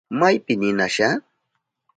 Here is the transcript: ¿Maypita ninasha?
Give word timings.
¿Maypita 0.19 0.59
ninasha? 0.63 1.09